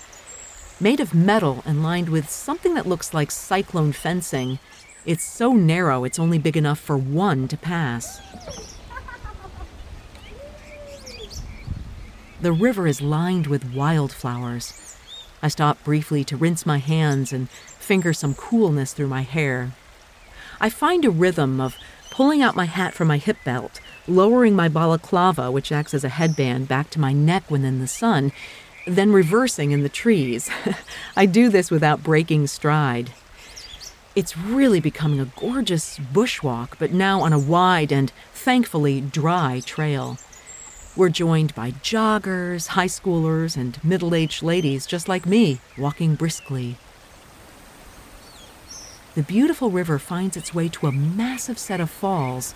Made 0.80 1.00
of 1.00 1.14
metal 1.14 1.64
and 1.66 1.84
lined 1.84 2.10
with 2.10 2.30
something 2.30 2.74
that 2.74 2.88
looks 2.88 3.14
like 3.14 3.32
cyclone 3.32 3.92
fencing. 3.92 4.60
It's 5.06 5.24
so 5.24 5.54
narrow, 5.54 6.04
it's 6.04 6.20
only 6.20 6.40
big 6.40 6.58
enough 6.58 6.80
for 6.80 6.98
one 6.98 7.48
to 7.50 7.58
pass. 7.58 8.20
The 12.42 12.52
river 12.52 12.88
is 12.88 13.02
lined 13.02 13.48
with 13.48 13.74
wildflowers. 13.74 14.98
I 15.42 15.48
stop 15.48 15.82
briefly 15.84 16.24
to 16.26 16.36
rinse 16.36 16.66
my 16.66 16.78
hands 16.78 17.32
and 17.32 17.50
finger 17.50 18.12
some 18.12 18.34
coolness 18.34 18.94
through 18.94 19.08
my 19.08 19.22
hair. 19.22 19.72
I 20.60 20.70
find 20.70 21.06
a 21.06 21.10
rhythm 21.10 21.62
of 21.62 21.78
pulling 22.10 22.42
out 22.42 22.56
my 22.56 22.66
hat 22.66 22.94
from 22.94 23.08
my 23.08 23.18
hip 23.18 23.38
belt, 23.44 23.80
lowering 24.08 24.56
my 24.56 24.68
balaclava, 24.68 25.52
which 25.52 25.72
acts 25.72 25.94
as 25.94 26.04
a 26.04 26.10
headband, 26.10 26.68
back 26.68 26.90
to 26.92 27.00
my 27.00 27.14
neck 27.14 27.44
when 27.50 27.64
in 27.64 27.80
the 27.80 27.88
sun, 27.88 28.32
then 28.86 29.12
reversing 29.12 29.72
in 29.72 29.84
the 29.84 29.90
trees. 29.90 30.50
I 31.16 31.26
do 31.26 31.50
this 31.50 31.72
without 31.72 32.04
breaking 32.04 32.48
stride. 32.48 33.12
It's 34.16 34.38
really 34.38 34.80
becoming 34.80 35.20
a 35.20 35.32
gorgeous 35.40 35.98
bushwalk, 35.98 36.78
but 36.78 36.92
now 36.92 37.22
on 37.22 37.34
a 37.34 37.40
wide 37.40 37.92
and 37.92 38.12
thankfully 38.34 39.02
dry 39.02 39.62
trail. 39.66 40.18
We're 40.96 41.10
joined 41.10 41.56
by 41.56 41.72
joggers, 41.72 42.68
high 42.68 42.88
schoolers, 42.88 43.58
and 43.58 43.84
middle 43.84 44.14
aged 44.14 44.44
ladies 44.44 44.86
just 44.86 45.08
like 45.08 45.26
me, 45.26 45.60
walking 45.78 46.14
briskly. 46.14 46.78
The 49.16 49.24
beautiful 49.24 49.72
river 49.72 49.98
finds 49.98 50.38
its 50.38 50.54
way 50.54 50.70
to 50.70 50.88
a 50.88 50.92
massive 50.92 51.58
set 51.58 51.80
of 51.80 51.90
falls. 51.90 52.54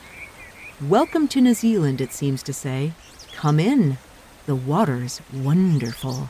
Welcome 0.81 1.27
to 1.29 1.41
New 1.41 1.55
Zealand, 1.55 2.01
it 2.01 2.13
seems 2.13 2.43
to 2.43 2.53
say. 2.53 2.93
Come 3.35 3.59
in. 3.59 3.97
The 4.47 4.55
water's 4.55 5.19
wonderful. 5.33 6.29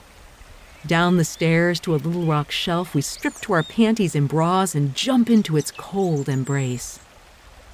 Down 0.88 1.18
the 1.18 1.24
stairs 1.24 1.80
to 1.82 1.94
a 1.94 1.98
little 1.98 2.26
rock 2.26 2.50
shelf, 2.50 2.96
we 2.96 3.02
strip 3.02 3.36
to 3.42 3.54
our 3.54 3.62
panties 3.62 4.16
and 4.16 4.28
bras 4.28 4.74
and 4.74 4.96
jump 4.96 5.30
into 5.30 5.56
its 5.56 5.70
cold 5.70 6.28
embrace. 6.28 7.00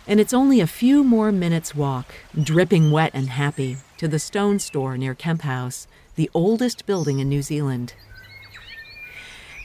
And 0.06 0.20
it's 0.20 0.34
only 0.34 0.60
a 0.60 0.68
few 0.68 1.02
more 1.02 1.32
minutes' 1.32 1.74
walk, 1.74 2.14
dripping 2.38 2.92
wet 2.92 3.12
and 3.14 3.30
happy, 3.30 3.78
to 4.00 4.10
the 4.10 4.20
stone 4.20 4.60
store 4.60 4.98
near 4.98 5.16
Kemp 5.16 5.44
House, 5.44 5.88
the 6.16 6.30
oldest 6.34 6.86
building 6.86 7.20
in 7.20 7.30
New 7.30 7.42
Zealand. 7.42 7.94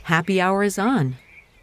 Happy 0.04 0.40
hour 0.40 0.62
is 0.62 0.78
on, 0.78 1.16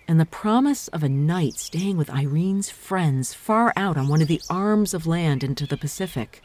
and 0.10 0.20
the 0.20 0.26
promise 0.26 0.90
of 0.90 1.04
a 1.04 1.10
night 1.10 1.54
staying 1.54 1.96
with 1.96 2.10
Irene's 2.10 2.70
friends 2.70 3.34
far 3.34 3.72
out 3.78 3.96
on 3.96 4.10
one 4.10 4.22
of 4.22 4.28
the 4.28 4.42
arms 4.50 4.94
of 4.94 5.08
land 5.08 5.42
into 5.42 5.66
the 5.66 5.78
Pacific. 5.78 6.42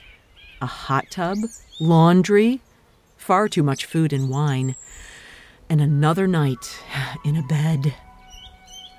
A 0.60 0.66
hot 0.66 1.10
tub, 1.10 1.38
laundry, 1.78 2.60
far 3.16 3.48
too 3.48 3.62
much 3.62 3.86
food 3.86 4.12
and 4.12 4.28
wine, 4.28 4.76
and 5.68 5.80
another 5.80 6.26
night 6.26 6.82
in 7.24 7.36
a 7.36 7.42
bed. 7.42 7.94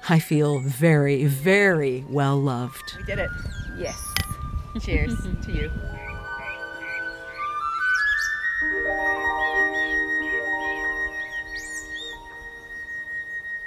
I 0.10 0.20
feel 0.20 0.60
very, 0.60 1.26
very 1.26 2.04
well 2.10 2.38
loved. 2.38 2.96
We 2.98 3.04
did 3.04 3.20
it. 3.20 3.30
Yes. 3.78 4.02
Cheers 4.82 5.16
to 5.46 5.52
you. 5.52 5.72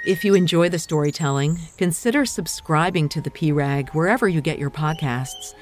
If 0.05 0.23
you 0.23 0.35
enjoy 0.35 0.69
the 0.69 0.77
storytelling, 0.77 1.57
consider 1.77 2.25
subscribing 2.25 3.09
to 3.09 3.21
the 3.21 3.31
P-Rag 3.31 3.89
wherever 3.89 4.27
you 4.27 4.39
get 4.39 4.59
your 4.59 4.69
podcasts. 4.69 5.55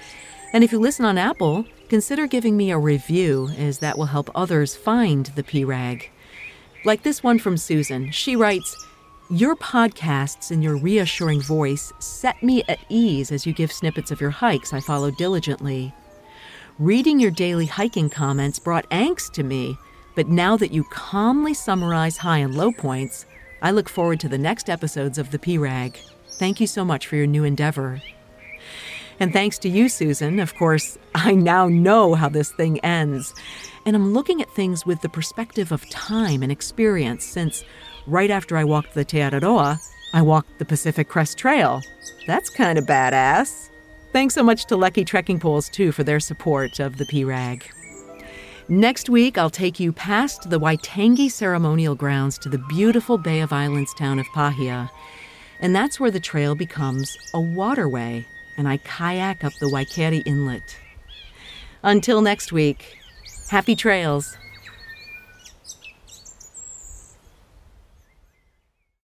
And 0.51 0.65
if 0.65 0.73
you 0.73 0.79
listen 0.79 1.05
on 1.05 1.17
Apple, 1.17 1.65
consider 1.93 2.25
giving 2.25 2.57
me 2.57 2.71
a 2.71 2.77
review, 2.79 3.49
as 3.55 3.77
that 3.77 3.95
will 3.95 4.07
help 4.07 4.27
others 4.33 4.75
find 4.75 5.27
the 5.35 5.43
P-Rag. 5.43 6.09
Like 6.85 7.03
this 7.03 7.21
one 7.21 7.37
from 7.37 7.55
Susan. 7.55 8.09
She 8.09 8.35
writes, 8.35 8.75
Your 9.29 9.55
podcasts 9.55 10.49
and 10.49 10.63
your 10.63 10.75
reassuring 10.75 11.41
voice 11.41 11.93
set 11.99 12.41
me 12.41 12.63
at 12.67 12.79
ease 12.89 13.31
as 13.31 13.45
you 13.45 13.53
give 13.53 13.71
snippets 13.71 14.09
of 14.09 14.19
your 14.19 14.31
hikes 14.31 14.73
I 14.73 14.79
follow 14.79 15.11
diligently. 15.11 15.93
Reading 16.79 17.19
your 17.19 17.29
daily 17.29 17.67
hiking 17.67 18.09
comments 18.09 18.57
brought 18.57 18.89
angst 18.89 19.33
to 19.33 19.43
me, 19.43 19.77
but 20.15 20.27
now 20.27 20.57
that 20.57 20.71
you 20.71 20.85
calmly 20.85 21.53
summarize 21.53 22.17
high 22.17 22.39
and 22.39 22.55
low 22.55 22.71
points, 22.71 23.27
I 23.61 23.69
look 23.69 23.87
forward 23.87 24.19
to 24.21 24.29
the 24.29 24.39
next 24.39 24.67
episodes 24.67 25.19
of 25.19 25.29
the 25.29 25.37
P-Rag. 25.37 25.99
Thank 26.27 26.59
you 26.59 26.65
so 26.65 26.83
much 26.83 27.05
for 27.05 27.17
your 27.17 27.27
new 27.27 27.43
endeavor. 27.43 28.01
And 29.19 29.31
thanks 29.31 29.57
to 29.59 29.69
you, 29.69 29.89
Susan, 29.89 30.39
of 30.39 30.55
course, 30.55 30.97
I 31.15 31.33
now 31.33 31.67
know 31.67 32.15
how 32.15 32.29
this 32.29 32.51
thing 32.51 32.79
ends. 32.79 33.33
And 33.85 33.95
I'm 33.95 34.13
looking 34.13 34.41
at 34.41 34.49
things 34.51 34.85
with 34.85 35.01
the 35.01 35.09
perspective 35.09 35.71
of 35.71 35.87
time 35.89 36.41
and 36.41 36.51
experience 36.51 37.25
since 37.25 37.63
right 38.07 38.31
after 38.31 38.57
I 38.57 38.63
walked 38.63 38.93
the 38.93 39.05
Te 39.05 39.17
Araroa, 39.17 39.79
I 40.13 40.21
walked 40.21 40.59
the 40.59 40.65
Pacific 40.65 41.09
Crest 41.09 41.37
Trail. 41.37 41.81
That's 42.27 42.49
kind 42.49 42.77
of 42.77 42.85
badass. 42.85 43.69
Thanks 44.11 44.35
so 44.35 44.43
much 44.43 44.65
to 44.65 44.75
Leki 44.75 45.05
Trekking 45.05 45.39
Poles, 45.39 45.69
too, 45.69 45.91
for 45.91 46.03
their 46.03 46.19
support 46.19 46.79
of 46.79 46.97
the 46.97 47.05
P-Rag. 47.05 47.65
Next 48.69 49.09
week, 49.09 49.37
I'll 49.37 49.49
take 49.49 49.79
you 49.79 49.91
past 49.91 50.49
the 50.49 50.59
Waitangi 50.59 51.29
ceremonial 51.29 51.95
grounds 51.95 52.37
to 52.39 52.49
the 52.49 52.63
beautiful 52.69 53.17
Bay 53.17 53.41
of 53.41 53.51
Islands 53.51 53.93
town 53.95 54.19
of 54.19 54.27
Paihia. 54.27 54.89
And 55.59 55.75
that's 55.75 55.99
where 55.99 56.11
the 56.11 56.19
trail 56.19 56.55
becomes 56.55 57.17
a 57.33 57.41
waterway, 57.41 58.25
and 58.57 58.67
I 58.67 58.77
kayak 58.77 59.43
up 59.43 59.53
the 59.59 59.67
Waikare 59.67 60.21
Inlet. 60.25 60.77
Until 61.81 62.21
next 62.21 62.51
week, 62.51 62.97
happy 63.49 63.75
trails. 63.75 64.37